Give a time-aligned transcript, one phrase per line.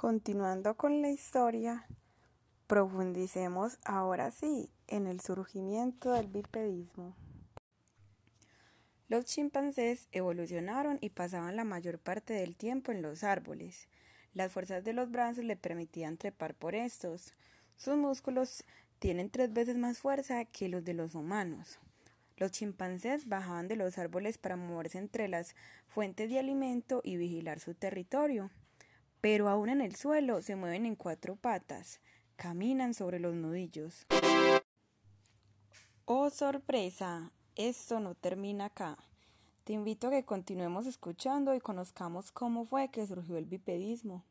[0.00, 1.84] Continuando con la historia,
[2.68, 7.16] profundicemos ahora sí en el surgimiento del bipedismo.
[9.08, 13.88] Los chimpancés evolucionaron y pasaban la mayor parte del tiempo en los árboles.
[14.34, 17.34] Las fuerzas de los brazos le permitían trepar por estos.
[17.74, 18.62] Sus músculos
[19.00, 21.80] tienen tres veces más fuerza que los de los humanos.
[22.36, 25.56] Los chimpancés bajaban de los árboles para moverse entre las
[25.88, 28.52] fuentes de alimento y vigilar su territorio.
[29.20, 32.00] Pero aún en el suelo se mueven en cuatro patas,
[32.36, 34.06] caminan sobre los nudillos.
[36.04, 37.32] ¡Oh sorpresa!
[37.56, 38.96] Esto no termina acá.
[39.64, 44.24] Te invito a que continuemos escuchando y conozcamos cómo fue que surgió el bipedismo.